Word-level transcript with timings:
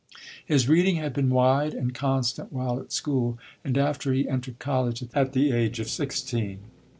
His 0.43 0.67
reading 0.67 0.95
had 0.95 1.13
been 1.13 1.29
wide 1.29 1.75
and 1.75 1.93
constant 1.93 2.51
while 2.51 2.79
at 2.79 2.91
school, 2.91 3.37
and 3.63 3.77
after 3.77 4.13
he 4.13 4.27
entered 4.27 4.57
college 4.57 5.03
at 5.13 5.33
the 5.33 5.51
age 5.51 5.79
of 5.79 5.89
sixteen. 5.89 6.57